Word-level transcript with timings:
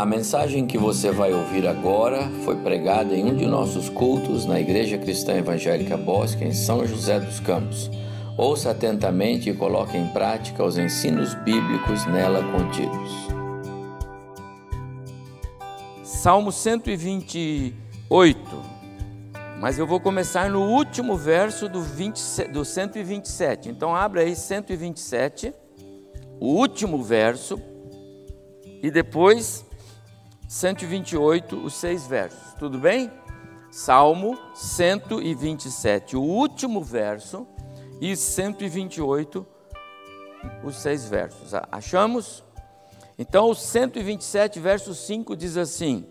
A 0.00 0.06
mensagem 0.06 0.66
que 0.66 0.78
você 0.78 1.10
vai 1.10 1.30
ouvir 1.34 1.68
agora 1.68 2.26
foi 2.42 2.56
pregada 2.56 3.14
em 3.14 3.22
um 3.22 3.36
de 3.36 3.44
nossos 3.44 3.90
cultos 3.90 4.46
na 4.46 4.58
Igreja 4.58 4.96
Cristã 4.96 5.34
Evangélica 5.34 5.94
Bosque, 5.94 6.42
em 6.42 6.54
São 6.54 6.86
José 6.86 7.20
dos 7.20 7.38
Campos. 7.38 7.90
Ouça 8.34 8.70
atentamente 8.70 9.50
e 9.50 9.54
coloque 9.54 9.98
em 9.98 10.06
prática 10.06 10.64
os 10.64 10.78
ensinos 10.78 11.34
bíblicos 11.34 12.06
nela 12.06 12.42
contidos. 12.50 13.10
Salmo 16.02 16.50
128. 16.50 18.40
Mas 19.60 19.78
eu 19.78 19.86
vou 19.86 20.00
começar 20.00 20.48
no 20.48 20.62
último 20.62 21.14
verso 21.14 21.68
do, 21.68 21.82
20, 21.82 22.44
do 22.44 22.64
127. 22.64 23.68
Então, 23.68 23.94
abra 23.94 24.22
aí 24.22 24.34
127, 24.34 25.52
o 26.40 26.46
último 26.46 27.02
verso, 27.02 27.60
e 28.82 28.90
depois 28.90 29.68
128, 30.50 31.64
os 31.64 31.74
seis 31.74 32.08
versos. 32.08 32.54
Tudo 32.58 32.76
bem? 32.76 33.08
Salmo 33.70 34.36
127, 34.52 36.16
o 36.16 36.22
último 36.22 36.82
verso, 36.82 37.46
e 38.00 38.16
128, 38.16 39.46
os 40.64 40.74
seis 40.74 41.08
versos. 41.08 41.52
Achamos? 41.70 42.42
Então, 43.16 43.48
o 43.48 43.54
127, 43.54 44.58
verso 44.58 44.92
5 44.92 45.36
diz 45.36 45.56
assim: 45.56 46.04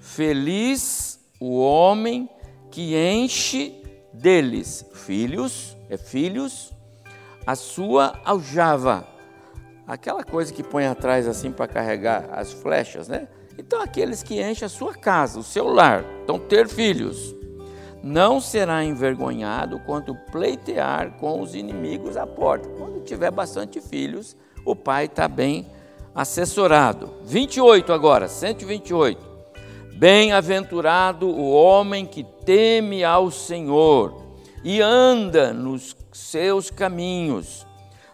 Feliz 0.00 1.20
o 1.38 1.60
homem 1.60 2.30
que 2.70 2.96
enche 2.96 3.84
deles 4.10 4.86
filhos, 4.94 5.76
é 5.90 5.98
filhos, 5.98 6.72
a 7.46 7.54
sua 7.54 8.18
aljava. 8.24 9.06
Aquela 9.86 10.24
coisa 10.24 10.50
que 10.50 10.62
põe 10.62 10.86
atrás 10.86 11.28
assim 11.28 11.52
para 11.52 11.68
carregar 11.68 12.30
as 12.32 12.54
flechas, 12.54 13.06
né? 13.06 13.28
Então, 13.58 13.80
aqueles 13.80 14.22
que 14.22 14.42
enchem 14.42 14.66
a 14.66 14.68
sua 14.68 14.94
casa, 14.94 15.38
o 15.38 15.42
seu 15.42 15.68
lar, 15.68 16.04
então 16.24 16.38
ter 16.38 16.68
filhos, 16.68 17.34
não 18.02 18.40
será 18.40 18.84
envergonhado 18.84 19.78
quanto 19.80 20.14
pleitear 20.32 21.12
com 21.18 21.40
os 21.40 21.54
inimigos 21.54 22.16
à 22.16 22.26
porta. 22.26 22.68
Quando 22.70 23.04
tiver 23.04 23.30
bastante 23.30 23.80
filhos, 23.80 24.36
o 24.64 24.74
pai 24.74 25.04
está 25.04 25.28
bem 25.28 25.66
assessorado. 26.14 27.10
28 27.24 27.92
agora, 27.92 28.26
128. 28.26 29.32
Bem-aventurado 29.94 31.28
o 31.28 31.52
homem 31.52 32.04
que 32.04 32.24
teme 32.24 33.04
ao 33.04 33.30
Senhor 33.30 34.20
e 34.64 34.80
anda 34.80 35.52
nos 35.52 35.96
seus 36.12 36.70
caminhos. 36.70 37.64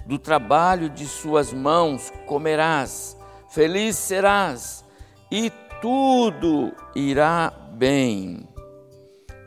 Do 0.05 0.19
trabalho 0.19 0.91
de 0.91 1.07
suas 1.07 1.53
mãos 1.53 2.13
comerás, 2.27 3.17
feliz 3.49 3.97
serás 3.97 4.85
e 5.31 5.51
tudo 5.81 6.73
irá 6.95 7.53
bem. 7.73 8.49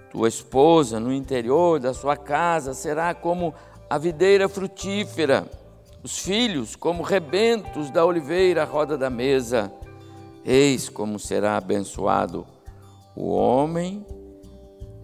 Tua 0.09 0.27
esposa 0.27 0.99
no 0.99 1.11
interior 1.11 1.79
da 1.79 1.93
sua 1.93 2.17
casa 2.17 2.73
será 2.73 3.13
como 3.13 3.53
a 3.89 3.97
videira 3.97 4.47
frutífera, 4.47 5.45
os 6.03 6.19
filhos 6.19 6.75
como 6.75 7.03
rebentos 7.03 7.89
da 7.89 8.05
oliveira 8.05 8.63
à 8.63 8.65
roda 8.65 8.97
da 8.97 9.09
mesa. 9.09 9.71
Eis 10.43 10.89
como 10.89 11.19
será 11.19 11.57
abençoado 11.57 12.45
o 13.15 13.29
homem 13.29 14.05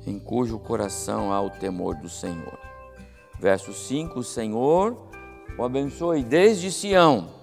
em 0.06 0.18
cujo 0.18 0.58
coração 0.60 1.32
há 1.32 1.42
o 1.42 1.50
temor 1.50 1.96
do 1.96 2.10
Senhor. 2.10 2.58
Verso 3.40 3.74
5: 3.74 4.20
O 4.20 4.24
Senhor 4.24 4.98
o 5.58 5.64
abençoe 5.64 6.24
desde 6.24 6.72
Sião 6.72 7.38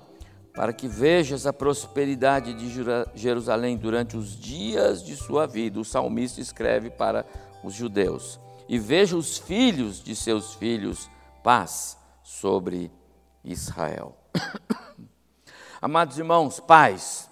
para 0.54 0.72
que 0.72 0.86
vejas 0.86 1.46
a 1.46 1.52
prosperidade 1.52 2.54
de 2.54 2.70
Jerusalém 3.14 3.76
durante 3.76 4.16
os 4.16 4.38
dias 4.38 5.04
de 5.04 5.16
sua 5.16 5.46
vida. 5.48 5.80
O 5.80 5.84
salmista 5.84 6.40
escreve 6.40 6.90
para 6.90 7.26
os 7.64 7.74
judeus. 7.74 8.38
E 8.68 8.78
veja 8.78 9.16
os 9.16 9.36
filhos 9.36 10.02
de 10.02 10.14
seus 10.14 10.54
filhos, 10.54 11.10
paz 11.42 11.98
sobre 12.22 12.90
Israel. 13.44 14.16
Amados 15.82 16.18
irmãos, 16.18 16.60
paz, 16.60 17.28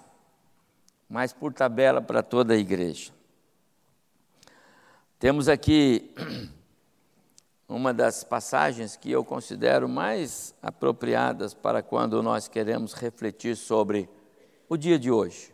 mas 1.09 1.31
por 1.31 1.53
tabela 1.53 2.01
para 2.01 2.21
toda 2.21 2.53
a 2.53 2.57
igreja. 2.57 3.11
Temos 5.17 5.47
aqui 5.47 6.13
uma 7.67 7.93
das 7.93 8.23
passagens 8.23 8.95
que 8.95 9.11
eu 9.11 9.23
considero 9.23 9.87
mais 9.87 10.53
apropriadas 10.61 11.53
para 11.53 11.81
quando 11.81 12.21
nós 12.21 12.47
queremos 12.47 12.93
refletir 12.93 13.55
sobre 13.55 14.09
o 14.67 14.77
dia 14.77 14.99
de 14.99 15.09
hoje. 15.09 15.53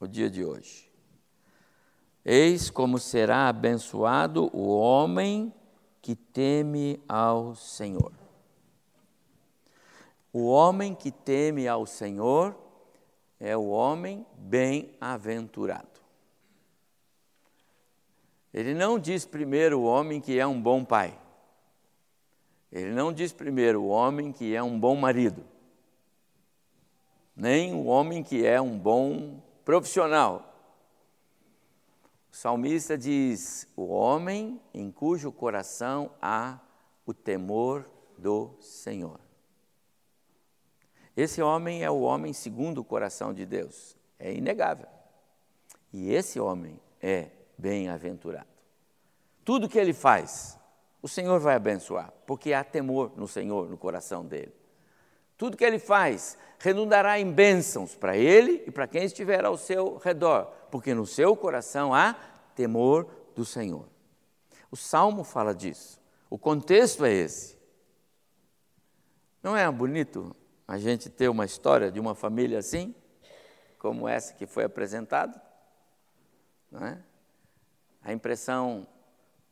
O 0.00 0.06
dia 0.06 0.28
de 0.28 0.44
hoje. 0.44 0.90
Eis 2.24 2.70
como 2.70 2.98
será 2.98 3.48
abençoado 3.48 4.50
o 4.56 4.76
homem 4.76 5.52
que 6.00 6.16
teme 6.16 7.00
ao 7.08 7.54
Senhor. 7.54 8.12
O 10.32 10.46
homem 10.46 10.94
que 10.94 11.10
teme 11.10 11.68
ao 11.68 11.84
Senhor 11.84 12.56
é 13.38 13.56
o 13.56 13.68
homem 13.68 14.24
bem-aventurado. 14.38 15.91
Ele 18.52 18.74
não 18.74 18.98
diz 18.98 19.24
primeiro 19.24 19.80
o 19.80 19.84
homem 19.84 20.20
que 20.20 20.38
é 20.38 20.46
um 20.46 20.60
bom 20.60 20.84
pai. 20.84 21.18
Ele 22.70 22.92
não 22.92 23.12
diz 23.12 23.32
primeiro 23.32 23.82
o 23.82 23.88
homem 23.88 24.32
que 24.32 24.54
é 24.54 24.62
um 24.62 24.78
bom 24.78 24.94
marido. 24.96 25.44
Nem 27.34 27.74
o 27.74 27.84
homem 27.86 28.22
que 28.22 28.44
é 28.46 28.60
um 28.60 28.78
bom 28.78 29.42
profissional. 29.64 30.48
O 32.30 32.36
salmista 32.36 32.96
diz: 32.96 33.66
o 33.76 33.86
homem 33.86 34.60
em 34.72 34.90
cujo 34.90 35.32
coração 35.32 36.10
há 36.20 36.58
o 37.06 37.12
temor 37.14 37.88
do 38.18 38.54
Senhor. 38.60 39.20
Esse 41.14 41.42
homem 41.42 41.82
é 41.82 41.90
o 41.90 42.00
homem 42.00 42.32
segundo 42.32 42.78
o 42.78 42.84
coração 42.84 43.34
de 43.34 43.44
Deus, 43.44 43.96
é 44.18 44.32
inegável. 44.32 44.88
E 45.92 46.10
esse 46.10 46.40
homem 46.40 46.80
é 47.02 47.28
bem-aventurado. 47.62 48.48
Tudo 49.44 49.68
que 49.68 49.78
ele 49.78 49.92
faz, 49.92 50.58
o 51.00 51.08
Senhor 51.08 51.38
vai 51.38 51.54
abençoar, 51.54 52.12
porque 52.26 52.52
há 52.52 52.64
temor 52.64 53.12
no 53.16 53.28
Senhor, 53.28 53.70
no 53.70 53.78
coração 53.78 54.26
dele. 54.26 54.52
Tudo 55.38 55.56
que 55.56 55.64
ele 55.64 55.78
faz 55.78 56.36
redundará 56.58 57.18
em 57.18 57.32
bênçãos 57.32 57.94
para 57.94 58.16
ele 58.16 58.64
e 58.66 58.70
para 58.70 58.86
quem 58.86 59.04
estiver 59.04 59.44
ao 59.44 59.56
seu 59.56 59.96
redor, 59.98 60.46
porque 60.70 60.92
no 60.92 61.06
seu 61.06 61.36
coração 61.36 61.94
há 61.94 62.14
temor 62.54 63.08
do 63.34 63.44
Senhor. 63.44 63.88
O 64.70 64.76
salmo 64.76 65.22
fala 65.22 65.54
disso. 65.54 66.00
O 66.28 66.38
contexto 66.38 67.04
é 67.04 67.12
esse. 67.12 67.58
Não 69.42 69.56
é 69.56 69.70
bonito 69.70 70.34
a 70.66 70.78
gente 70.78 71.10
ter 71.10 71.28
uma 71.28 71.44
história 71.44 71.90
de 71.90 71.98
uma 71.98 72.14
família 72.14 72.58
assim, 72.58 72.94
como 73.78 74.08
essa 74.08 74.32
que 74.34 74.46
foi 74.46 74.64
apresentada? 74.64 75.40
Não 76.70 76.86
é? 76.86 77.02
A 78.02 78.12
impressão 78.12 78.86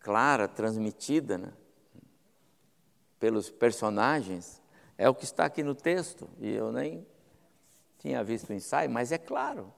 clara, 0.00 0.48
transmitida 0.48 1.38
né, 1.38 1.52
pelos 3.18 3.50
personagens, 3.50 4.60
é 4.96 5.08
o 5.08 5.14
que 5.14 5.24
está 5.24 5.44
aqui 5.44 5.62
no 5.62 5.74
texto, 5.74 6.28
e 6.38 6.50
eu 6.50 6.72
nem 6.72 7.06
tinha 7.98 8.22
visto 8.24 8.50
o 8.50 8.54
ensaio, 8.54 8.90
mas 8.90 9.12
é 9.12 9.18
claro. 9.18 9.72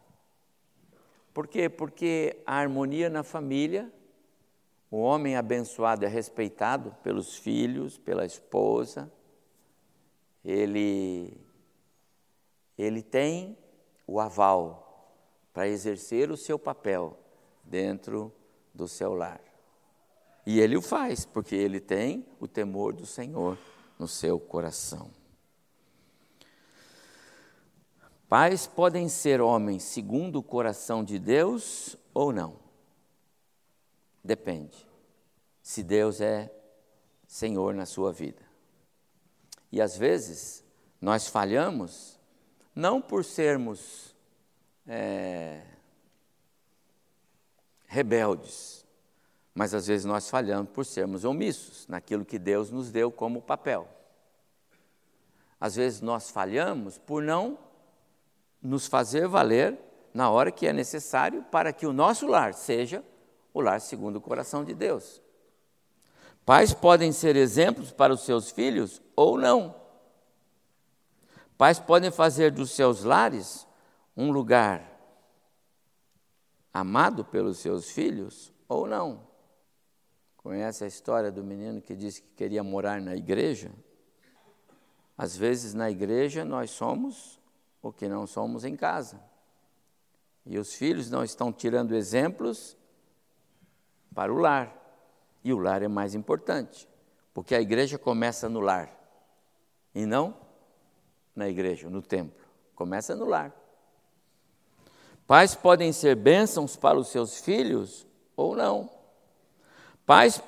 Por 1.34 1.48
quê? 1.48 1.68
Porque 1.68 2.42
a 2.46 2.56
harmonia 2.56 3.08
na 3.08 3.22
família, 3.22 3.92
o 4.90 4.98
homem 4.98 5.36
abençoado 5.36 6.04
é 6.04 6.08
respeitado 6.08 6.94
pelos 7.02 7.36
filhos, 7.36 7.98
pela 7.98 8.24
esposa, 8.24 9.10
ele, 10.44 11.36
ele 12.76 13.02
tem 13.02 13.56
o 14.06 14.20
aval 14.20 14.82
para 15.52 15.68
exercer 15.68 16.30
o 16.30 16.36
seu 16.36 16.58
papel 16.58 17.18
dentro 17.64 18.32
do 18.74 18.88
seu 18.88 19.14
lar. 19.14 19.40
E 20.44 20.60
ele 20.60 20.76
o 20.76 20.82
faz, 20.82 21.24
porque 21.24 21.54
ele 21.54 21.80
tem 21.80 22.26
o 22.40 22.48
temor 22.48 22.92
do 22.92 23.06
Senhor 23.06 23.56
no 23.98 24.08
seu 24.08 24.38
coração. 24.40 25.10
Pais 28.28 28.66
podem 28.66 29.08
ser 29.08 29.40
homens 29.40 29.82
segundo 29.82 30.36
o 30.36 30.42
coração 30.42 31.04
de 31.04 31.18
Deus 31.18 31.96
ou 32.14 32.32
não. 32.32 32.56
Depende. 34.24 34.86
Se 35.62 35.82
Deus 35.82 36.20
é 36.20 36.50
Senhor 37.26 37.74
na 37.74 37.86
sua 37.86 38.12
vida. 38.12 38.42
E 39.70 39.80
às 39.80 39.96
vezes 39.96 40.64
nós 41.00 41.28
falhamos 41.28 42.18
não 42.74 43.00
por 43.00 43.24
sermos 43.24 44.14
é, 44.86 45.62
rebeldes. 47.92 48.86
Mas 49.54 49.74
às 49.74 49.86
vezes 49.86 50.06
nós 50.06 50.30
falhamos 50.30 50.70
por 50.70 50.86
sermos 50.86 51.24
omissos 51.24 51.86
naquilo 51.86 52.24
que 52.24 52.38
Deus 52.38 52.70
nos 52.70 52.90
deu 52.90 53.12
como 53.12 53.42
papel. 53.42 53.86
Às 55.60 55.76
vezes 55.76 56.00
nós 56.00 56.30
falhamos 56.30 56.96
por 56.96 57.22
não 57.22 57.58
nos 58.62 58.86
fazer 58.86 59.28
valer 59.28 59.78
na 60.14 60.30
hora 60.30 60.50
que 60.50 60.66
é 60.66 60.72
necessário 60.72 61.42
para 61.50 61.70
que 61.70 61.86
o 61.86 61.92
nosso 61.92 62.26
lar 62.26 62.54
seja 62.54 63.04
o 63.52 63.60
lar 63.60 63.78
segundo 63.78 64.16
o 64.16 64.22
coração 64.22 64.64
de 64.64 64.72
Deus. 64.72 65.20
Pais 66.46 66.72
podem 66.72 67.12
ser 67.12 67.36
exemplos 67.36 67.92
para 67.92 68.14
os 68.14 68.22
seus 68.22 68.50
filhos 68.50 69.02
ou 69.14 69.36
não. 69.36 69.76
Pais 71.58 71.78
podem 71.78 72.10
fazer 72.10 72.50
dos 72.50 72.70
seus 72.70 73.04
lares 73.04 73.66
um 74.16 74.32
lugar 74.32 74.91
amado 76.72 77.24
pelos 77.24 77.58
seus 77.58 77.90
filhos 77.90 78.52
ou 78.68 78.86
não. 78.86 79.26
Conhece 80.36 80.84
a 80.84 80.86
história 80.86 81.30
do 81.30 81.44
menino 81.44 81.80
que 81.80 81.94
disse 81.94 82.22
que 82.22 82.30
queria 82.34 82.64
morar 82.64 83.00
na 83.00 83.14
igreja? 83.14 83.70
Às 85.16 85.36
vezes 85.36 85.74
na 85.74 85.90
igreja 85.90 86.44
nós 86.44 86.70
somos 86.70 87.40
o 87.80 87.92
que 87.92 88.08
não 88.08 88.26
somos 88.26 88.64
em 88.64 88.74
casa. 88.74 89.22
E 90.44 90.58
os 90.58 90.74
filhos 90.74 91.10
não 91.10 91.22
estão 91.22 91.52
tirando 91.52 91.94
exemplos 91.94 92.76
para 94.14 94.32
o 94.32 94.38
lar. 94.38 94.78
E 95.44 95.52
o 95.52 95.58
lar 95.58 95.82
é 95.82 95.88
mais 95.88 96.14
importante, 96.14 96.88
porque 97.34 97.54
a 97.54 97.60
igreja 97.60 97.98
começa 97.98 98.48
no 98.48 98.60
lar 98.60 98.96
e 99.94 100.06
não 100.06 100.36
na 101.34 101.48
igreja, 101.48 101.90
no 101.90 102.02
templo. 102.02 102.44
Começa 102.74 103.14
no 103.14 103.26
lar. 103.26 103.54
Pais 105.26 105.54
podem 105.54 105.92
ser 105.92 106.16
bênçãos 106.16 106.76
para 106.76 106.98
os 106.98 107.08
seus 107.08 107.40
filhos 107.40 108.06
ou 108.36 108.56
não. 108.56 108.90
Pais, 110.04 110.42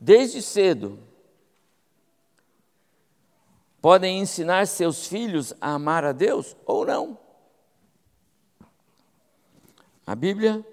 desde 0.00 0.40
cedo, 0.40 0.98
podem 3.80 4.20
ensinar 4.20 4.66
seus 4.66 5.06
filhos 5.06 5.52
a 5.60 5.72
amar 5.72 6.04
a 6.04 6.12
Deus 6.12 6.56
ou 6.64 6.86
não. 6.86 7.18
A 10.06 10.14
Bíblia 10.14 10.64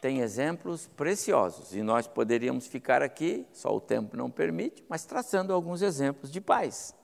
tem 0.00 0.20
exemplos 0.20 0.86
preciosos 0.96 1.74
e 1.74 1.82
nós 1.82 2.06
poderíamos 2.06 2.66
ficar 2.66 3.02
aqui, 3.02 3.46
só 3.52 3.74
o 3.74 3.80
tempo 3.80 4.16
não 4.16 4.30
permite, 4.30 4.84
mas 4.88 5.04
traçando 5.04 5.52
alguns 5.52 5.82
exemplos 5.82 6.30
de 6.30 6.40
pais 6.40 6.94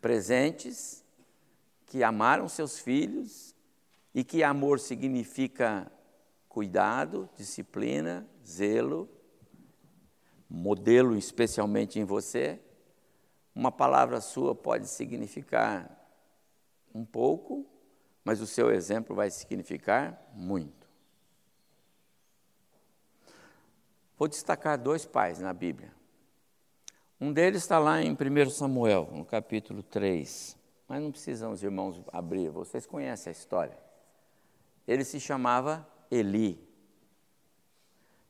presentes 0.00 1.04
que 1.86 2.02
amaram 2.02 2.48
seus 2.48 2.78
filhos 2.78 3.54
e 4.14 4.24
que 4.24 4.42
amor 4.42 4.80
significa 4.80 5.90
cuidado, 6.48 7.28
disciplina, 7.36 8.28
zelo, 8.44 9.08
modelo 10.48 11.16
especialmente 11.16 11.98
em 11.98 12.04
você. 12.04 12.60
Uma 13.54 13.70
palavra 13.70 14.20
sua 14.20 14.54
pode 14.54 14.88
significar 14.88 15.96
um 16.94 17.04
pouco, 17.04 17.66
mas 18.24 18.40
o 18.40 18.46
seu 18.46 18.70
exemplo 18.72 19.14
vai 19.14 19.30
significar 19.30 20.20
muito. 20.34 20.88
Vou 24.18 24.28
destacar 24.28 24.76
dois 24.76 25.06
pais 25.06 25.38
na 25.38 25.52
Bíblia. 25.52 25.94
Um 27.20 27.32
deles 27.32 27.62
está 27.62 27.78
lá 27.78 28.02
em 28.02 28.12
1 28.12 28.50
Samuel, 28.50 29.08
no 29.12 29.24
capítulo 29.24 29.82
3. 29.82 30.56
Mas 30.88 31.02
não 31.02 31.12
precisam 31.12 31.52
os 31.52 31.62
irmãos 31.62 32.00
abrir, 32.12 32.50
vocês 32.50 32.84
conhecem 32.86 33.30
a 33.30 33.32
história. 33.32 33.89
Ele 34.90 35.04
se 35.04 35.20
chamava 35.20 35.88
Eli. 36.10 36.60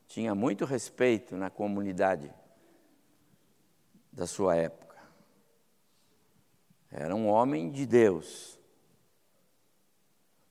Tinha 0.06 0.34
muito 0.34 0.66
respeito 0.66 1.34
na 1.34 1.48
comunidade 1.48 2.30
da 4.12 4.26
sua 4.26 4.56
época. 4.56 4.98
Era 6.90 7.16
um 7.16 7.28
homem 7.28 7.70
de 7.70 7.86
Deus, 7.86 8.58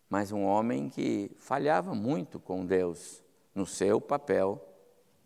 mas 0.10 0.32
um 0.32 0.46
homem 0.46 0.90
que 0.90 1.30
falhava 1.38 1.94
muito 1.94 2.40
com 2.40 2.66
Deus 2.66 3.24
no 3.54 3.68
seu 3.68 4.02
papel 4.02 4.68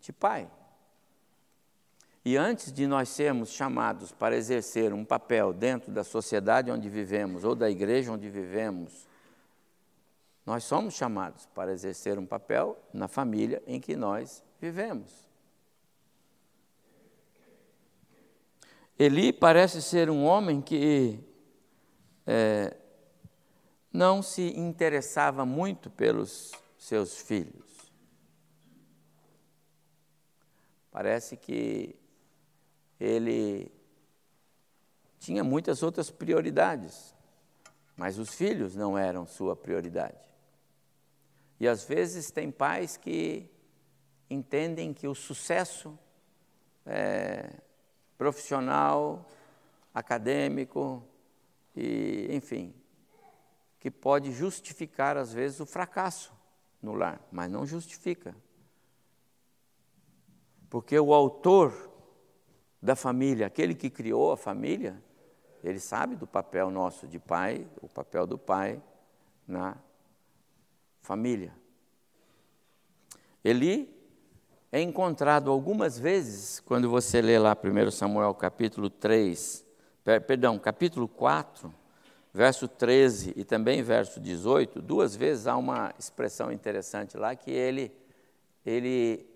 de 0.00 0.12
pai. 0.12 0.50
E 2.22 2.36
antes 2.36 2.70
de 2.70 2.86
nós 2.86 3.08
sermos 3.08 3.52
chamados 3.52 4.12
para 4.12 4.36
exercer 4.36 4.92
um 4.92 5.02
papel 5.02 5.54
dentro 5.54 5.90
da 5.90 6.04
sociedade 6.04 6.70
onde 6.70 6.90
vivemos 6.90 7.42
ou 7.42 7.54
da 7.54 7.70
igreja 7.70 8.12
onde 8.12 8.28
vivemos, 8.28 9.08
nós 10.46 10.64
somos 10.64 10.94
chamados 10.94 11.46
para 11.46 11.72
exercer 11.72 12.18
um 12.18 12.26
papel 12.26 12.78
na 12.92 13.08
família 13.08 13.62
em 13.66 13.80
que 13.80 13.96
nós 13.96 14.42
vivemos. 14.60 15.24
Eli 18.98 19.32
parece 19.32 19.82
ser 19.82 20.08
um 20.10 20.24
homem 20.24 20.60
que 20.60 21.18
é, 22.26 22.76
não 23.92 24.22
se 24.22 24.56
interessava 24.58 25.44
muito 25.44 25.90
pelos 25.90 26.52
seus 26.78 27.18
filhos. 27.18 27.92
Parece 30.90 31.36
que 31.36 31.96
ele 33.00 33.72
tinha 35.18 35.42
muitas 35.42 35.82
outras 35.82 36.10
prioridades, 36.10 37.14
mas 37.96 38.18
os 38.18 38.32
filhos 38.34 38.76
não 38.76 38.96
eram 38.96 39.26
sua 39.26 39.56
prioridade. 39.56 40.33
E 41.58 41.68
às 41.68 41.84
vezes 41.84 42.30
tem 42.30 42.50
pais 42.50 42.96
que 42.96 43.48
entendem 44.28 44.92
que 44.92 45.06
o 45.06 45.14
sucesso 45.14 45.98
é, 46.84 47.50
profissional, 48.18 49.26
acadêmico, 49.92 51.02
e, 51.76 52.28
enfim, 52.30 52.74
que 53.78 53.90
pode 53.90 54.32
justificar 54.32 55.16
às 55.16 55.32
vezes 55.32 55.60
o 55.60 55.66
fracasso 55.66 56.32
no 56.82 56.94
lar, 56.94 57.20
mas 57.30 57.50
não 57.50 57.66
justifica. 57.66 58.34
Porque 60.68 60.98
o 60.98 61.14
autor 61.14 61.90
da 62.82 62.96
família, 62.96 63.46
aquele 63.46 63.74
que 63.74 63.88
criou 63.88 64.32
a 64.32 64.36
família, 64.36 65.02
ele 65.62 65.80
sabe 65.80 66.16
do 66.16 66.26
papel 66.26 66.70
nosso 66.70 67.06
de 67.08 67.18
pai, 67.18 67.66
o 67.80 67.88
papel 67.88 68.26
do 68.26 68.36
pai 68.36 68.82
na 69.46 69.76
família. 71.04 71.52
Eli 73.44 73.94
é 74.72 74.80
encontrado 74.80 75.50
algumas 75.50 75.98
vezes, 75.98 76.60
quando 76.60 76.88
você 76.88 77.20
lê 77.20 77.38
lá 77.38 77.54
1 77.54 77.90
Samuel 77.90 78.34
capítulo 78.34 78.88
3, 78.88 79.64
perdão, 80.26 80.58
capítulo 80.58 81.06
4, 81.06 81.72
verso 82.32 82.66
13 82.66 83.34
e 83.36 83.44
também 83.44 83.82
verso 83.82 84.18
18, 84.18 84.80
duas 84.80 85.14
vezes 85.14 85.46
há 85.46 85.56
uma 85.58 85.94
expressão 85.98 86.50
interessante 86.50 87.18
lá 87.18 87.36
que 87.36 87.50
ele, 87.50 87.94
ele 88.64 89.26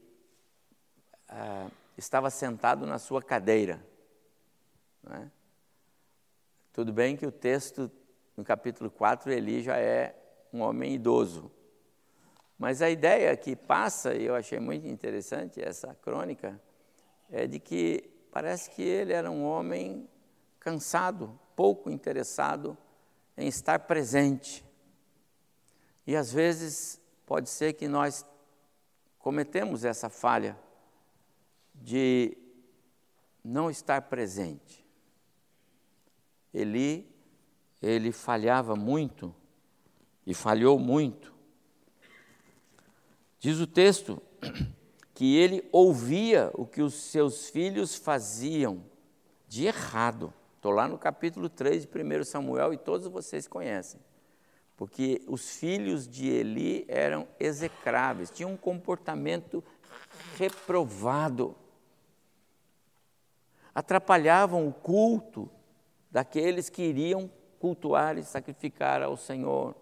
ah, 1.28 1.68
estava 1.98 2.30
sentado 2.30 2.86
na 2.86 2.98
sua 2.98 3.22
cadeira. 3.22 3.86
É? 5.10 5.26
Tudo 6.72 6.94
bem 6.94 7.14
que 7.14 7.26
o 7.26 7.32
texto, 7.32 7.90
no 8.34 8.42
capítulo 8.42 8.90
4, 8.90 9.30
Eli 9.30 9.62
já 9.62 9.76
é 9.76 10.14
um 10.50 10.62
homem 10.62 10.94
idoso. 10.94 11.52
Mas 12.58 12.82
a 12.82 12.90
ideia 12.90 13.36
que 13.36 13.54
passa, 13.54 14.14
e 14.14 14.24
eu 14.24 14.34
achei 14.34 14.58
muito 14.58 14.86
interessante 14.86 15.62
essa 15.62 15.94
crônica, 15.94 16.60
é 17.30 17.46
de 17.46 17.60
que 17.60 18.10
parece 18.32 18.70
que 18.70 18.82
ele 18.82 19.12
era 19.12 19.30
um 19.30 19.44
homem 19.44 20.08
cansado, 20.58 21.38
pouco 21.54 21.88
interessado 21.88 22.76
em 23.36 23.46
estar 23.46 23.78
presente. 23.80 24.64
E 26.04 26.16
às 26.16 26.32
vezes 26.32 27.00
pode 27.24 27.48
ser 27.48 27.74
que 27.74 27.86
nós 27.86 28.26
cometemos 29.18 29.84
essa 29.84 30.08
falha 30.08 30.58
de 31.74 32.36
não 33.44 33.70
estar 33.70 34.02
presente. 34.02 34.84
Eli, 36.52 37.08
ele 37.80 38.10
falhava 38.10 38.74
muito 38.74 39.32
e 40.26 40.34
falhou 40.34 40.78
muito. 40.78 41.37
Diz 43.38 43.60
o 43.60 43.66
texto 43.66 44.20
que 45.14 45.36
ele 45.36 45.68
ouvia 45.72 46.50
o 46.54 46.66
que 46.66 46.82
os 46.82 46.94
seus 46.94 47.48
filhos 47.50 47.96
faziam 47.96 48.82
de 49.46 49.66
errado. 49.66 50.32
Estou 50.56 50.72
lá 50.72 50.86
no 50.88 50.98
capítulo 50.98 51.48
3 51.48 51.86
de 51.86 51.88
1 51.88 52.24
Samuel 52.24 52.72
e 52.72 52.78
todos 52.78 53.06
vocês 53.06 53.46
conhecem. 53.46 54.00
Porque 54.76 55.22
os 55.26 55.56
filhos 55.56 56.06
de 56.06 56.28
Eli 56.28 56.84
eram 56.88 57.26
execráveis, 57.38 58.30
tinham 58.30 58.52
um 58.52 58.56
comportamento 58.56 59.62
reprovado 60.36 61.56
atrapalhavam 63.78 64.66
o 64.66 64.72
culto 64.72 65.48
daqueles 66.10 66.68
que 66.68 66.82
iriam 66.82 67.30
cultuar 67.60 68.18
e 68.18 68.24
sacrificar 68.24 69.04
ao 69.04 69.16
Senhor. 69.16 69.76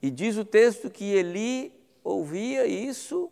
E 0.00 0.10
diz 0.10 0.36
o 0.36 0.44
texto 0.44 0.90
que 0.90 1.04
Eli 1.04 1.72
ouvia 2.04 2.66
isso, 2.66 3.30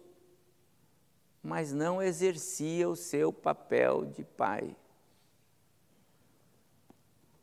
mas 1.43 1.73
não 1.73 2.03
exercia 2.03 2.89
o 2.89 2.97
seu 2.97 3.33
papel 3.33 4.05
de 4.07 4.25
pai. 4.25 4.77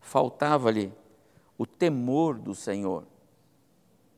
faltava-lhe 0.03 0.93
o 1.57 1.65
temor 1.65 2.37
do 2.37 2.53
Senhor. 2.53 3.05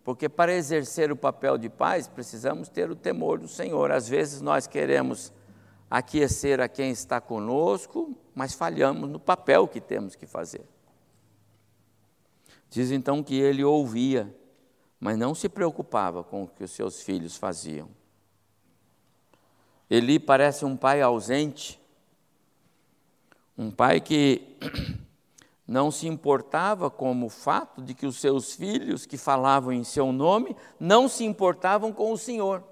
Porque 0.04 0.28
para 0.28 0.54
exercer 0.54 1.12
o 1.12 1.16
papel 1.16 1.58
de 1.58 1.70
pais, 1.70 2.08
precisamos 2.08 2.68
ter 2.68 2.92
o 2.92 2.96
temor 2.96 3.40
do 3.40 3.48
Senhor. 3.48 3.92
Às 3.92 4.08
vezes 4.08 4.42
nós 4.42 4.68
queremos 4.68 5.32
aquecer 5.90 6.60
a 6.60 6.68
quem 6.68 6.92
está 6.92 7.22
conosco, 7.22 8.16
mas 8.34 8.54
falhamos 8.54 9.10
no 9.10 9.20
papel 9.20 9.68
que 9.68 9.80
temos 9.80 10.16
que 10.16 10.26
fazer. 10.26 10.66
Diz 12.70 12.92
então 12.92 13.24
que 13.24 13.40
ele 13.40 13.64
ouvia, 13.64 14.36
mas 15.06 15.20
não 15.20 15.36
se 15.36 15.48
preocupava 15.48 16.24
com 16.24 16.42
o 16.42 16.48
que 16.48 16.64
os 16.64 16.72
seus 16.72 17.04
filhos 17.04 17.38
faziam. 17.38 17.88
Eli 19.88 20.18
parece 20.18 20.66
um 20.66 20.76
pai 20.76 21.00
ausente, 21.00 21.80
um 23.56 23.70
pai 23.70 24.02
que 24.02 24.58
não 25.68 25.92
se 25.92 26.08
importava 26.08 26.90
com 26.90 27.24
o 27.24 27.30
fato 27.30 27.84
de 27.84 27.94
que 27.94 28.08
os 28.08 28.20
seus 28.20 28.56
filhos, 28.56 29.06
que 29.06 29.16
falavam 29.16 29.72
em 29.72 29.84
seu 29.84 30.12
nome, 30.12 30.58
não 30.80 31.08
se 31.08 31.24
importavam 31.24 31.94
com 31.94 32.12
o 32.12 32.18
Senhor. 32.18 32.64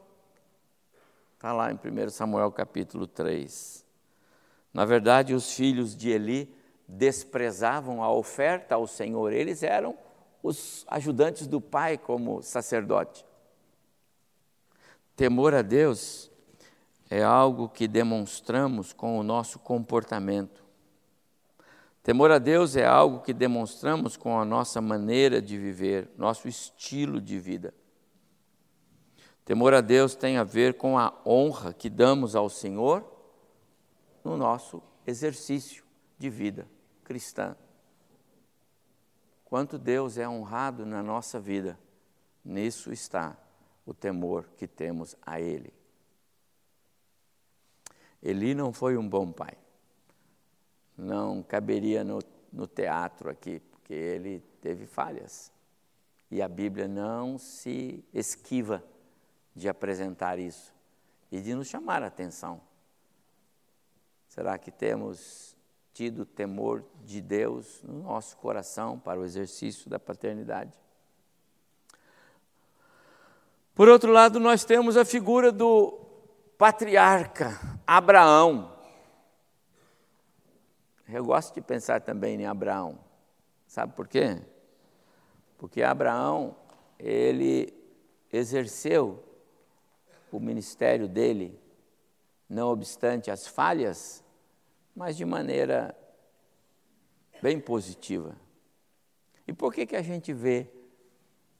Está 1.35 1.53
lá 1.53 1.71
em 1.71 1.75
1 1.75 2.09
Samuel 2.09 2.51
capítulo 2.51 3.05
3. 3.05 3.85
Na 4.73 4.85
verdade, 4.85 5.35
os 5.35 5.53
filhos 5.53 5.95
de 5.95 6.09
Eli 6.09 6.51
desprezavam 6.87 8.01
a 8.01 8.11
oferta 8.11 8.73
ao 8.73 8.87
Senhor, 8.87 9.31
eles 9.31 9.61
eram 9.61 9.95
os 10.43 10.85
ajudantes 10.89 11.47
do 11.47 11.61
pai 11.61 11.97
como 11.97 12.43
sacerdote. 12.43 13.25
Temor 15.15 15.53
a 15.53 15.61
Deus 15.61 16.29
é 17.09 17.23
algo 17.23 17.69
que 17.69 17.87
demonstramos 17.87 18.91
com 18.91 19.17
o 19.17 19.23
nosso 19.23 19.57
comportamento. 19.57 20.61
Temor 22.03 22.31
a 22.31 22.39
Deus 22.39 22.75
é 22.75 22.85
algo 22.85 23.21
que 23.21 23.33
demonstramos 23.33 24.17
com 24.17 24.37
a 24.37 24.43
nossa 24.43 24.81
maneira 24.81 25.41
de 25.41 25.57
viver, 25.57 26.11
nosso 26.17 26.49
estilo 26.49 27.21
de 27.21 27.39
vida. 27.39 27.73
Temor 29.45 29.73
a 29.73 29.79
Deus 29.79 30.13
tem 30.13 30.37
a 30.37 30.43
ver 30.43 30.73
com 30.73 30.97
a 30.97 31.13
honra 31.25 31.73
que 31.73 31.89
damos 31.89 32.35
ao 32.35 32.49
Senhor 32.49 33.05
no 34.23 34.35
nosso 34.35 34.83
exercício 35.07 35.83
de 36.17 36.29
vida 36.29 36.67
cristã. 37.03 37.55
Quanto 39.53 39.77
Deus 39.77 40.17
é 40.17 40.27
honrado 40.27 40.83
na 40.83 41.03
nossa 41.03 41.39
vida, 41.39 41.77
nisso 42.43 42.91
está 42.91 43.37
o 43.85 43.93
temor 43.93 44.49
que 44.57 44.67
temos 44.67 45.15
a 45.21 45.39
Ele. 45.39 45.71
Eli 48.19 48.55
não 48.55 48.73
foi 48.73 48.97
um 48.97 49.07
bom 49.07 49.31
pai 49.31 49.55
não 50.97 51.43
caberia 51.43 52.03
no, 52.03 52.19
no 52.51 52.67
teatro 52.67 53.29
aqui, 53.29 53.59
porque 53.59 53.93
ele 53.93 54.39
teve 54.61 54.85
falhas. 54.85 55.51
E 56.29 56.41
a 56.41 56.47
Bíblia 56.47 56.87
não 56.87 57.37
se 57.37 58.03
esquiva 58.13 58.83
de 59.55 59.69
apresentar 59.69 60.39
isso 60.39 60.73
e 61.31 61.39
de 61.39 61.53
nos 61.53 61.67
chamar 61.67 62.01
a 62.03 62.07
atenção. 62.07 62.59
Será 64.27 64.57
que 64.57 64.71
temos 64.71 65.52
tido 65.93 66.25
temor 66.25 66.83
de 67.05 67.21
Deus 67.21 67.81
no 67.83 68.03
nosso 68.03 68.35
coração 68.37 68.99
para 68.99 69.19
o 69.19 69.23
exercício 69.23 69.89
da 69.89 69.99
paternidade? 69.99 70.73
Por 73.75 73.87
outro 73.87 74.11
lado, 74.11 74.39
nós 74.39 74.65
temos 74.65 74.97
a 74.97 75.05
figura 75.05 75.51
do 75.51 75.99
patriarca 76.57 77.59
Abraão. 77.85 78.71
Eu 81.07 81.25
gosto 81.25 81.53
de 81.55 81.61
pensar 81.61 82.01
também 82.01 82.39
em 82.39 82.45
Abraão. 82.45 82.99
Sabe 83.67 83.93
por 83.93 84.07
quê? 84.07 84.41
Porque 85.57 85.81
Abraão, 85.81 86.55
ele 86.99 87.73
exerceu 88.31 89.23
o 90.31 90.39
ministério 90.39 91.07
dele, 91.07 91.59
não 92.49 92.69
obstante 92.69 93.29
as 93.29 93.47
falhas, 93.47 94.22
mas 94.95 95.17
de 95.17 95.25
maneira 95.25 95.95
bem 97.41 97.59
positiva. 97.59 98.35
E 99.47 99.53
por 99.53 99.73
que, 99.73 99.85
que 99.85 99.95
a 99.95 100.01
gente 100.01 100.31
vê 100.31 100.67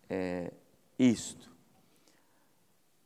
é, 0.10 0.52
isto? 0.98 1.52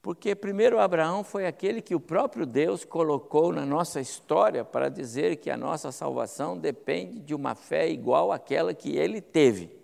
Porque 0.02 0.36
primeiro 0.36 0.80
Abraão 0.80 1.24
foi 1.24 1.46
aquele 1.46 1.82
que 1.82 1.96
o 1.96 2.00
próprio 2.00 2.46
Deus 2.46 2.86
colocou 2.86 3.52
na 3.52 3.66
nossa 3.66 4.00
história 4.00 4.64
para 4.64 4.90
dizer 4.90 5.38
que 5.38 5.50
a 5.50 5.58
nossa 5.58 5.92
salvação 5.92 6.58
depende 6.58 7.20
de 7.20 7.36
uma 7.36 7.56
fé 7.56 7.90
igual 7.90 8.32
àquela 8.32 8.74
que 8.74 8.96
ele 8.96 9.20
teve, 9.20 9.76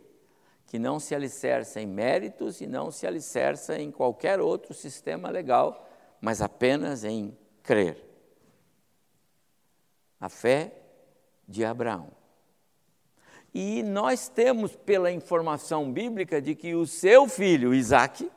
que 0.67 0.79
não 0.79 0.99
se 0.99 1.13
alicerça 1.13 1.81
em 1.81 1.87
méritos 1.87 2.61
e 2.61 2.67
não 2.67 2.89
se 2.89 3.05
alicerça 3.05 3.77
em 3.77 3.91
qualquer 3.91 4.39
outro 4.39 4.73
sistema 4.73 5.29
legal, 5.29 5.89
mas 6.21 6.41
apenas 6.41 7.03
em 7.03 7.37
crer. 7.61 8.12
A 10.23 10.29
fé 10.29 10.71
de 11.45 11.65
Abraão. 11.65 12.07
E 13.53 13.83
nós 13.83 14.29
temos, 14.29 14.73
pela 14.73 15.11
informação 15.11 15.91
bíblica, 15.91 16.41
de 16.41 16.55
que 16.55 16.73
o 16.73 16.87
seu 16.87 17.27
filho 17.27 17.73
Isaque 17.73 18.31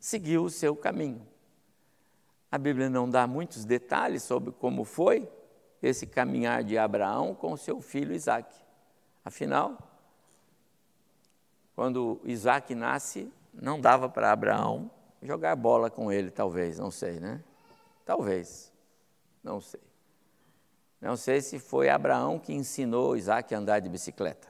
seguiu 0.00 0.44
o 0.44 0.48
seu 0.48 0.74
caminho. 0.74 1.20
A 2.50 2.56
Bíblia 2.56 2.88
não 2.88 3.10
dá 3.10 3.26
muitos 3.26 3.66
detalhes 3.66 4.22
sobre 4.22 4.52
como 4.52 4.84
foi 4.84 5.28
esse 5.82 6.06
caminhar 6.06 6.64
de 6.64 6.78
Abraão 6.78 7.34
com 7.34 7.54
seu 7.58 7.78
filho 7.82 8.14
Isaac. 8.14 8.50
Afinal, 9.22 9.76
quando 11.74 12.22
Isaac 12.24 12.74
nasce, 12.74 13.30
não 13.52 13.78
dava 13.78 14.08
para 14.08 14.32
Abraão 14.32 14.90
jogar 15.20 15.54
bola 15.56 15.90
com 15.90 16.10
ele, 16.10 16.30
talvez, 16.30 16.78
não 16.78 16.90
sei, 16.90 17.20
né? 17.20 17.44
Talvez, 18.06 18.72
não 19.44 19.60
sei. 19.60 19.85
Não 21.00 21.16
sei 21.16 21.40
se 21.40 21.58
foi 21.58 21.88
Abraão 21.88 22.38
que 22.38 22.52
ensinou 22.52 23.16
Isaac 23.16 23.54
a 23.54 23.58
andar 23.58 23.80
de 23.80 23.88
bicicleta. 23.88 24.48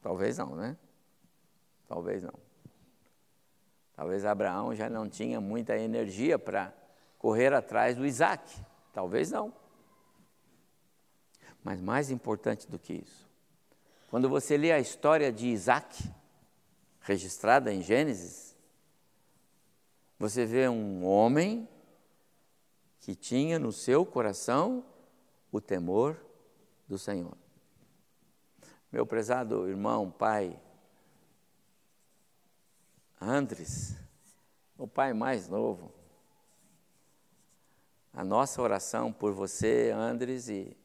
Talvez 0.00 0.38
não, 0.38 0.56
né? 0.56 0.76
Talvez 1.86 2.22
não. 2.22 2.34
Talvez 3.94 4.24
Abraão 4.24 4.74
já 4.74 4.90
não 4.90 5.08
tinha 5.08 5.40
muita 5.40 5.76
energia 5.76 6.38
para 6.38 6.72
correr 7.18 7.52
atrás 7.52 7.96
do 7.96 8.04
Isaac. 8.04 8.50
Talvez 8.92 9.30
não. 9.30 9.52
Mas 11.62 11.80
mais 11.80 12.10
importante 12.10 12.68
do 12.68 12.78
que 12.78 12.94
isso, 12.94 13.30
quando 14.10 14.28
você 14.28 14.56
lê 14.56 14.72
a 14.72 14.80
história 14.80 15.32
de 15.32 15.46
Isaac, 15.46 16.10
registrada 17.00 17.72
em 17.72 17.80
Gênesis, 17.80 18.56
você 20.18 20.44
vê 20.44 20.68
um 20.68 21.04
homem 21.04 21.68
que 23.00 23.14
tinha 23.14 23.58
no 23.58 23.72
seu 23.72 24.04
coração 24.04 24.84
o 25.52 25.60
temor 25.60 26.16
do 26.88 26.98
Senhor. 26.98 27.36
Meu 28.90 29.06
prezado 29.06 29.68
irmão, 29.68 30.10
pai, 30.10 30.58
Andres, 33.20 33.96
o 34.76 34.88
pai 34.88 35.12
mais 35.12 35.48
novo. 35.48 35.92
A 38.12 38.24
nossa 38.24 38.60
oração 38.60 39.12
por 39.12 39.32
você, 39.32 39.90
Andres, 39.94 40.48
e 40.48 40.76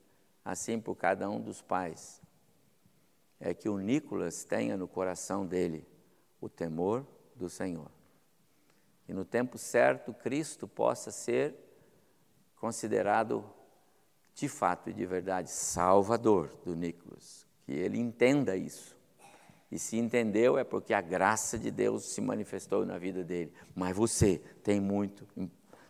assim 0.45 0.79
por 0.79 0.95
cada 0.95 1.29
um 1.29 1.41
dos 1.41 1.61
pais, 1.61 2.21
é 3.39 3.53
que 3.53 3.67
o 3.67 3.77
Nicolas 3.77 4.43
tenha 4.43 4.77
no 4.77 4.87
coração 4.87 5.45
dele 5.45 5.85
o 6.39 6.47
temor 6.47 7.05
do 7.35 7.49
Senhor. 7.49 7.89
E 9.07 9.13
no 9.13 9.25
tempo 9.25 9.57
certo, 9.57 10.13
Cristo 10.13 10.67
possa 10.67 11.11
ser 11.11 11.55
considerado 12.55 13.56
de 14.37 14.47
fato 14.47 14.91
e 14.91 14.93
de 14.93 15.03
verdade 15.03 15.49
Salvador 15.49 16.51
do 16.63 16.75
Nicolas. 16.75 17.45
Que 17.65 17.73
ele 17.73 17.97
entenda 17.97 18.55
isso 18.55 18.95
e 19.71 19.79
se 19.79 19.97
entendeu 19.97 20.59
é 20.59 20.63
porque 20.63 20.93
a 20.93 21.01
graça 21.01 21.57
de 21.57 21.71
Deus 21.71 22.05
se 22.05 22.21
manifestou 22.21 22.85
na 22.85 22.99
vida 22.99 23.23
dele. 23.23 23.51
Mas 23.75 23.97
você 23.97 24.37
tem 24.63 24.79
muito, 24.79 25.27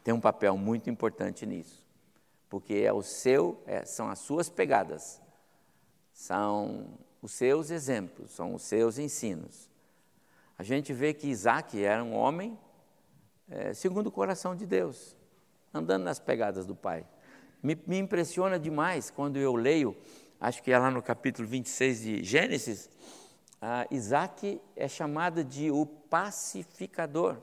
tem 0.02 0.14
um 0.14 0.22
papel 0.22 0.58
muito 0.58 0.90
importante 0.90 1.46
nisso, 1.46 1.86
porque 2.50 2.76
é 2.76 2.94
o 2.94 3.04
seu, 3.04 3.62
é, 3.68 3.84
são 3.84 4.10
as 4.10 4.20
suas 4.20 4.50
pegadas, 4.50 5.22
são 6.14 6.88
os 7.22 7.34
seus 7.34 7.70
exemplos, 7.70 8.32
são 8.32 8.56
os 8.56 8.64
seus 8.64 8.98
ensinos. 8.98 9.70
A 10.58 10.64
gente 10.64 10.94
vê 10.94 11.14
que 11.14 11.28
Isaac 11.28 11.84
era 11.84 12.02
um 12.02 12.16
homem 12.16 12.58
é, 13.50 13.74
segundo 13.74 14.08
o 14.08 14.12
coração 14.12 14.56
de 14.56 14.66
Deus, 14.66 15.18
andando 15.74 16.06
nas 16.06 16.18
pegadas 16.18 16.66
do 16.66 16.74
pai. 16.74 17.06
Me, 17.62 17.78
me 17.88 17.98
impressiona 17.98 18.60
demais 18.60 19.10
quando 19.10 19.38
eu 19.38 19.56
leio, 19.56 19.96
acho 20.40 20.62
que 20.62 20.72
é 20.72 20.78
lá 20.78 20.92
no 20.92 21.02
capítulo 21.02 21.48
26 21.48 22.02
de 22.02 22.24
Gênesis, 22.24 22.90
ah, 23.60 23.88
Isaac 23.90 24.62
é 24.76 24.88
chamado 24.88 25.44
de 25.44 25.72
o 25.72 25.86
pacificador. 25.86 27.38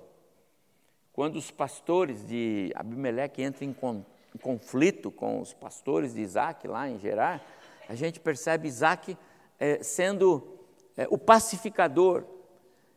Quando 1.12 1.36
os 1.36 1.50
pastores 1.50 2.24
de 2.26 2.72
Abimeleque 2.76 3.42
entram 3.42 3.68
em, 3.68 3.72
con, 3.72 4.04
em 4.34 4.38
conflito 4.38 5.10
com 5.10 5.40
os 5.40 5.52
pastores 5.52 6.14
de 6.14 6.20
Isaac 6.20 6.68
lá 6.68 6.88
em 6.88 6.98
Gerar, 6.98 7.44
a 7.88 7.94
gente 7.96 8.20
percebe 8.20 8.68
Isaac 8.68 9.16
é, 9.58 9.82
sendo 9.82 10.58
é, 10.96 11.06
o 11.10 11.18
pacificador 11.18 12.24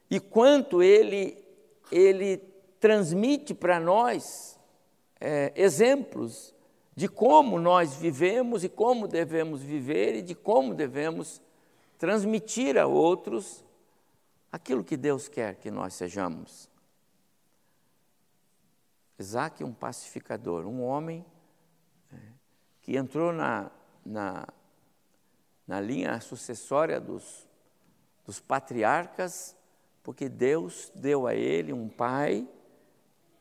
e 0.10 0.20
quanto 0.20 0.84
ele, 0.84 1.44
ele 1.92 2.38
transmite 2.80 3.54
para 3.54 3.80
nós 3.80 4.60
é, 5.20 5.52
exemplos 5.56 6.54
de 6.98 7.08
como 7.08 7.60
nós 7.60 7.94
vivemos 7.94 8.64
e 8.64 8.70
como 8.70 9.08
devemos 9.08 9.62
viver 9.62 10.16
e 10.16 10.22
de 10.24 10.34
como 10.34 10.74
devemos 10.74 11.40
transmitir 11.96 12.76
a 12.76 12.88
outros 12.88 13.64
aquilo 14.52 14.84
que 14.84 14.98
Deus 14.98 15.28
quer 15.28 15.58
que 15.58 15.70
nós 15.70 15.94
sejamos. 15.94 16.68
Isaac 19.20 19.64
um 19.64 19.72
pacificador, 19.72 20.66
um 20.66 20.82
homem 20.82 21.24
é, 22.12 22.18
que 22.82 22.98
entrou 22.98 23.32
na, 23.32 23.70
na, 24.04 24.48
na 25.68 25.80
linha 25.80 26.20
sucessória 26.20 27.00
dos, 27.00 27.48
dos 28.26 28.40
patriarcas, 28.40 29.56
porque 30.02 30.28
Deus 30.28 30.92
deu 30.96 31.28
a 31.28 31.36
ele 31.36 31.72
um 31.72 31.90
pai 31.90 32.50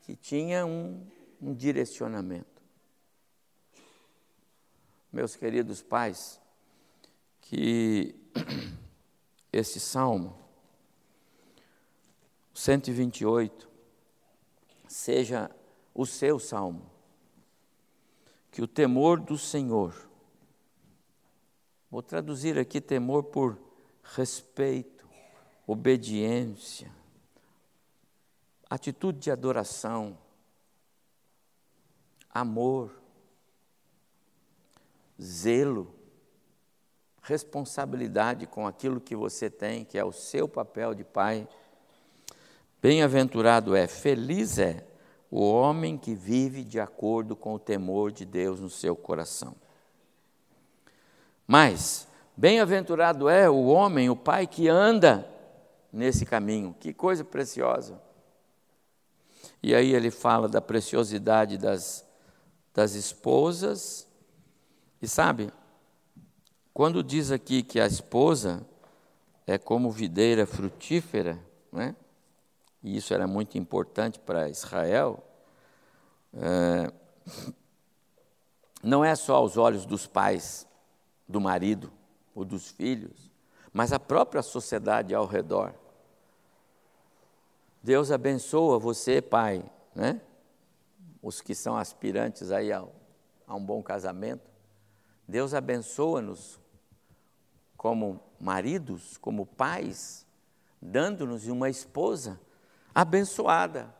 que 0.02 0.14
tinha 0.14 0.66
um, 0.66 1.02
um 1.40 1.54
direcionamento. 1.54 2.55
Meus 5.12 5.36
queridos 5.36 5.82
pais, 5.82 6.40
que 7.40 8.14
esse 9.52 9.80
salmo 9.80 10.36
128 12.56 13.68
seja 14.88 15.50
o 15.94 16.06
seu 16.06 16.38
salmo. 16.38 16.90
Que 18.50 18.62
o 18.62 18.66
temor 18.66 19.20
do 19.20 19.36
Senhor, 19.36 19.94
vou 21.90 22.02
traduzir 22.02 22.58
aqui 22.58 22.80
temor 22.80 23.24
por 23.24 23.58
respeito, 24.02 25.06
obediência, 25.66 26.90
atitude 28.68 29.18
de 29.18 29.30
adoração, 29.30 30.16
amor, 32.30 32.98
zelo, 35.20 35.94
responsabilidade 37.22 38.46
com 38.46 38.66
aquilo 38.66 39.00
que 39.00 39.16
você 39.16 39.50
tem, 39.50 39.84
que 39.84 39.98
é 39.98 40.04
o 40.04 40.12
seu 40.12 40.48
papel 40.48 40.94
de 40.94 41.04
pai. 41.04 41.46
Bem-aventurado 42.80 43.74
é, 43.74 43.86
feliz 43.86 44.58
é 44.58 44.86
o 45.30 45.40
homem 45.40 45.98
que 45.98 46.14
vive 46.14 46.62
de 46.62 46.78
acordo 46.78 47.34
com 47.34 47.54
o 47.54 47.58
temor 47.58 48.12
de 48.12 48.24
Deus 48.24 48.60
no 48.60 48.70
seu 48.70 48.94
coração. 48.94 49.54
Mas, 51.46 52.06
bem-aventurado 52.36 53.28
é 53.28 53.48
o 53.50 53.66
homem, 53.66 54.08
o 54.08 54.16
pai 54.16 54.46
que 54.46 54.68
anda 54.68 55.28
nesse 55.92 56.24
caminho, 56.24 56.74
que 56.78 56.92
coisa 56.92 57.24
preciosa. 57.24 58.00
E 59.62 59.74
aí 59.74 59.94
ele 59.94 60.10
fala 60.10 60.48
da 60.48 60.60
preciosidade 60.60 61.58
das, 61.58 62.04
das 62.74 62.94
esposas, 62.94 64.06
e 65.00 65.08
sabe, 65.08 65.52
quando 66.72 67.02
diz 67.02 67.30
aqui 67.30 67.62
que 67.62 67.80
a 67.80 67.86
esposa 67.86 68.66
é 69.46 69.58
como 69.58 69.90
videira 69.90 70.46
frutífera, 70.46 71.38
não 71.70 71.80
é? 71.80 71.94
e 72.82 72.96
isso 72.96 73.12
era 73.14 73.26
muito 73.26 73.58
importante 73.58 74.18
para 74.18 74.48
Israel, 74.48 75.22
é, 76.34 76.92
não 78.82 79.04
é 79.04 79.14
só 79.14 79.36
aos 79.36 79.56
olhos 79.56 79.84
dos 79.84 80.06
pais, 80.06 80.66
do 81.28 81.40
marido 81.40 81.92
ou 82.34 82.44
dos 82.44 82.70
filhos, 82.70 83.30
mas 83.72 83.92
a 83.92 83.98
própria 83.98 84.42
sociedade 84.42 85.14
ao 85.14 85.26
redor. 85.26 85.74
Deus 87.82 88.10
abençoa 88.10 88.78
você, 88.78 89.20
pai, 89.20 89.64
né? 89.94 90.20
Os 91.22 91.40
que 91.40 91.54
são 91.54 91.76
aspirantes 91.76 92.50
aí 92.50 92.72
a 92.72 92.84
um 93.48 93.64
bom 93.64 93.82
casamento. 93.82 94.55
Deus 95.26 95.54
abençoa-nos 95.54 96.60
como 97.76 98.20
maridos, 98.40 99.16
como 99.18 99.46
pais, 99.46 100.26
dando-nos 100.80 101.46
uma 101.46 101.68
esposa 101.68 102.40
abençoada. 102.94 103.94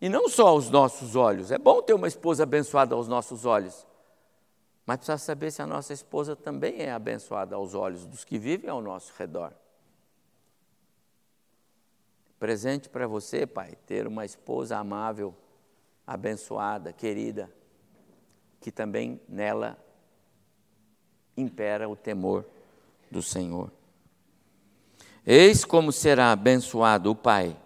E 0.00 0.08
não 0.08 0.28
só 0.28 0.48
aos 0.48 0.68
nossos 0.68 1.14
olhos. 1.14 1.50
É 1.50 1.58
bom 1.58 1.80
ter 1.80 1.94
uma 1.94 2.08
esposa 2.08 2.42
abençoada 2.42 2.94
aos 2.94 3.06
nossos 3.06 3.44
olhos. 3.44 3.86
Mas 4.84 4.96
precisa 4.96 5.18
saber 5.18 5.50
se 5.52 5.62
a 5.62 5.66
nossa 5.66 5.92
esposa 5.92 6.34
também 6.34 6.80
é 6.80 6.90
abençoada 6.90 7.54
aos 7.54 7.74
olhos 7.74 8.04
dos 8.04 8.24
que 8.24 8.38
vivem 8.38 8.68
ao 8.68 8.82
nosso 8.82 9.12
redor. 9.16 9.52
Presente 12.38 12.88
para 12.88 13.06
você, 13.06 13.46
pai, 13.46 13.76
ter 13.86 14.08
uma 14.08 14.24
esposa 14.24 14.76
amável, 14.76 15.32
abençoada, 16.04 16.92
querida, 16.92 17.48
que 18.60 18.72
também 18.72 19.20
nela 19.28 19.78
impera 21.36 21.88
o 21.88 21.96
temor 21.96 22.44
do 23.10 23.22
Senhor. 23.22 23.70
Eis 25.24 25.64
como 25.64 25.92
será 25.92 26.32
abençoado 26.32 27.10
o 27.10 27.16
pai 27.16 27.56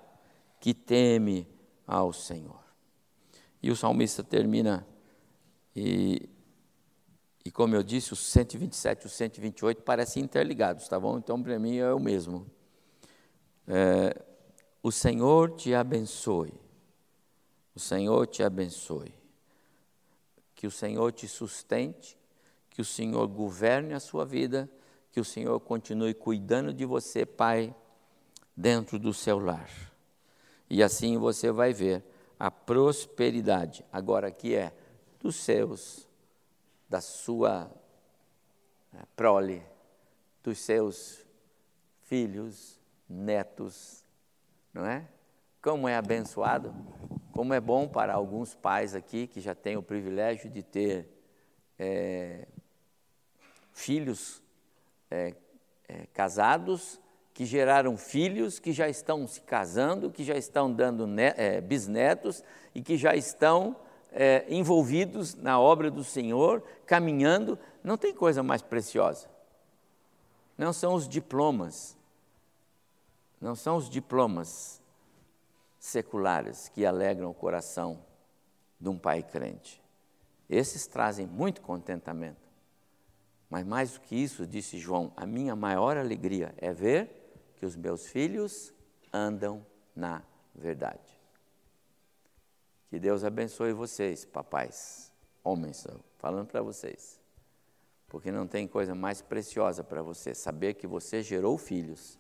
que 0.60 0.74
teme 0.74 1.48
ao 1.86 2.12
Senhor. 2.12 2.60
E 3.62 3.70
o 3.70 3.76
salmista 3.76 4.22
termina, 4.22 4.86
e, 5.74 6.28
e 7.44 7.50
como 7.50 7.74
eu 7.74 7.82
disse, 7.82 8.12
os 8.12 8.20
127 8.20 9.04
e 9.04 9.06
os 9.06 9.12
128 9.12 9.82
parecem 9.82 10.22
interligados, 10.22 10.86
tá 10.88 11.00
bom? 11.00 11.18
Então, 11.18 11.42
para 11.42 11.58
mim, 11.58 11.76
é 11.76 11.92
o 11.92 11.98
mesmo. 11.98 12.46
É, 13.66 14.22
o 14.82 14.92
Senhor 14.92 15.56
te 15.56 15.74
abençoe. 15.74 16.52
O 17.74 17.80
Senhor 17.80 18.26
te 18.26 18.42
abençoe. 18.42 19.12
Que 20.54 20.66
o 20.66 20.70
Senhor 20.70 21.10
te 21.12 21.26
sustente, 21.26 22.16
que 22.76 22.82
o 22.82 22.84
Senhor 22.84 23.26
governe 23.26 23.94
a 23.94 23.98
sua 23.98 24.26
vida, 24.26 24.70
que 25.10 25.18
o 25.18 25.24
Senhor 25.24 25.58
continue 25.60 26.12
cuidando 26.12 26.74
de 26.74 26.84
você, 26.84 27.24
Pai, 27.24 27.74
dentro 28.54 28.98
do 28.98 29.14
seu 29.14 29.38
lar. 29.38 29.70
E 30.68 30.82
assim 30.82 31.16
você 31.16 31.50
vai 31.50 31.72
ver 31.72 32.04
a 32.38 32.50
prosperidade, 32.50 33.82
agora 33.90 34.30
que 34.30 34.54
é 34.54 34.74
dos 35.18 35.36
seus, 35.36 36.06
da 36.86 37.00
sua 37.00 37.70
né, 38.92 39.04
prole, 39.16 39.62
dos 40.44 40.58
seus 40.58 41.24
filhos, 42.02 42.78
netos, 43.08 44.04
não 44.74 44.84
é? 44.84 45.08
Como 45.62 45.88
é 45.88 45.96
abençoado, 45.96 46.74
como 47.32 47.54
é 47.54 47.60
bom 47.60 47.88
para 47.88 48.12
alguns 48.12 48.54
pais 48.54 48.94
aqui 48.94 49.26
que 49.26 49.40
já 49.40 49.54
têm 49.54 49.78
o 49.78 49.82
privilégio 49.82 50.50
de 50.50 50.62
ter 50.62 51.08
é, 51.78 52.46
filhos 53.76 54.42
é, 55.10 55.34
é, 55.86 56.06
casados 56.14 56.98
que 57.34 57.44
geraram 57.44 57.98
filhos, 57.98 58.58
que 58.58 58.72
já 58.72 58.88
estão 58.88 59.28
se 59.28 59.42
casando, 59.42 60.10
que 60.10 60.24
já 60.24 60.34
estão 60.34 60.72
dando 60.72 61.06
é, 61.20 61.60
bisnetos 61.60 62.42
e 62.74 62.80
que 62.80 62.96
já 62.96 63.14
estão 63.14 63.76
é, 64.10 64.46
envolvidos 64.48 65.34
na 65.34 65.60
obra 65.60 65.90
do 65.90 66.02
Senhor, 66.02 66.62
caminhando. 66.86 67.58
Não 67.84 67.98
tem 67.98 68.14
coisa 68.14 68.42
mais 68.42 68.62
preciosa. 68.62 69.28
Não 70.56 70.72
são 70.72 70.94
os 70.94 71.06
diplomas, 71.06 71.94
não 73.38 73.54
são 73.54 73.76
os 73.76 73.90
diplomas 73.90 74.80
seculares 75.78 76.70
que 76.70 76.86
alegram 76.86 77.28
o 77.28 77.34
coração 77.34 77.98
de 78.80 78.88
um 78.88 78.96
pai 78.98 79.22
crente. 79.22 79.82
Esses 80.48 80.86
trazem 80.86 81.26
muito 81.26 81.60
contentamento. 81.60 82.45
Mas 83.48 83.64
mais 83.64 83.92
do 83.92 84.00
que 84.00 84.16
isso, 84.16 84.46
disse 84.46 84.78
João, 84.78 85.12
a 85.16 85.24
minha 85.24 85.54
maior 85.54 85.96
alegria 85.96 86.54
é 86.58 86.72
ver 86.72 87.10
que 87.56 87.64
os 87.64 87.76
meus 87.76 88.06
filhos 88.06 88.74
andam 89.12 89.64
na 89.94 90.22
verdade. 90.54 91.16
Que 92.88 92.98
Deus 92.98 93.24
abençoe 93.24 93.72
vocês, 93.72 94.24
papais, 94.24 95.12
homens, 95.42 95.86
falando 96.18 96.48
para 96.48 96.62
vocês. 96.62 97.20
Porque 98.08 98.30
não 98.30 98.46
tem 98.46 98.66
coisa 98.66 98.94
mais 98.94 99.20
preciosa 99.20 99.82
para 99.82 100.02
você 100.02 100.34
saber 100.34 100.74
que 100.74 100.86
você 100.86 101.22
gerou 101.22 101.58
filhos 101.58 102.18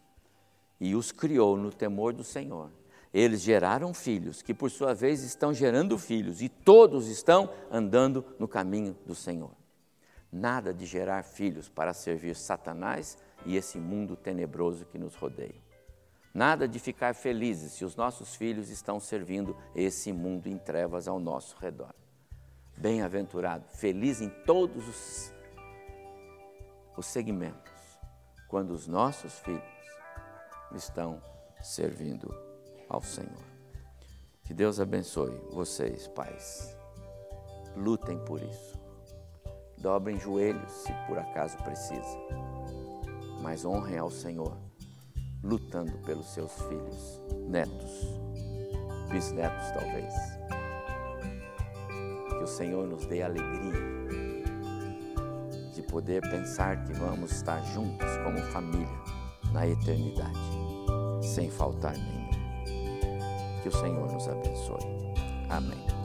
e 0.80 0.94
os 0.94 1.12
criou 1.12 1.56
no 1.56 1.72
temor 1.72 2.12
do 2.12 2.24
Senhor. 2.24 2.70
Eles 3.14 3.40
geraram 3.40 3.94
filhos 3.94 4.42
que, 4.42 4.52
por 4.52 4.70
sua 4.70 4.92
vez, 4.92 5.22
estão 5.22 5.54
gerando 5.54 5.96
filhos 5.96 6.42
e 6.42 6.48
todos 6.48 7.08
estão 7.08 7.50
andando 7.70 8.24
no 8.38 8.48
caminho 8.48 8.96
do 9.06 9.14
Senhor. 9.14 9.52
Nada 10.36 10.74
de 10.74 10.84
gerar 10.84 11.22
filhos 11.22 11.66
para 11.66 11.94
servir 11.94 12.36
Satanás 12.36 13.16
e 13.46 13.56
esse 13.56 13.78
mundo 13.78 14.14
tenebroso 14.14 14.84
que 14.84 14.98
nos 14.98 15.14
rodeia. 15.14 15.64
Nada 16.34 16.68
de 16.68 16.78
ficar 16.78 17.14
felizes 17.14 17.72
se 17.72 17.86
os 17.86 17.96
nossos 17.96 18.34
filhos 18.34 18.68
estão 18.68 19.00
servindo 19.00 19.56
esse 19.74 20.12
mundo 20.12 20.46
em 20.46 20.58
trevas 20.58 21.08
ao 21.08 21.18
nosso 21.18 21.56
redor. 21.58 21.94
Bem-aventurado, 22.76 23.64
feliz 23.70 24.20
em 24.20 24.28
todos 24.44 24.86
os, 24.86 25.32
os 26.98 27.06
segmentos, 27.06 27.72
quando 28.46 28.72
os 28.72 28.86
nossos 28.86 29.38
filhos 29.38 29.64
estão 30.74 31.18
servindo 31.62 32.28
ao 32.90 33.00
Senhor. 33.00 33.46
Que 34.44 34.52
Deus 34.52 34.78
abençoe 34.78 35.34
vocês, 35.50 36.06
pais. 36.08 36.76
Lutem 37.74 38.22
por 38.26 38.42
isso. 38.42 38.75
Dobrem 39.78 40.18
joelhos 40.18 40.72
se 40.72 40.92
por 41.06 41.18
acaso 41.18 41.56
precisa. 41.58 42.18
Mas 43.42 43.64
honrem 43.64 43.98
ao 43.98 44.10
Senhor, 44.10 44.56
lutando 45.42 45.92
pelos 45.98 46.26
seus 46.32 46.52
filhos, 46.62 47.20
netos, 47.48 48.06
bisnetos 49.10 49.70
talvez. 49.72 50.14
Que 52.28 52.42
o 52.42 52.46
Senhor 52.46 52.86
nos 52.86 53.06
dê 53.06 53.22
alegria 53.22 53.96
de 55.74 55.82
poder 55.82 56.22
pensar 56.22 56.84
que 56.84 56.92
vamos 56.94 57.30
estar 57.32 57.62
juntos 57.66 58.08
como 58.24 58.38
família 58.50 58.88
na 59.52 59.66
eternidade, 59.66 60.38
sem 61.22 61.50
faltar 61.50 61.92
nenhum. 61.92 62.26
Que 63.62 63.68
o 63.68 63.72
Senhor 63.72 64.10
nos 64.10 64.26
abençoe. 64.28 65.14
Amém. 65.50 65.95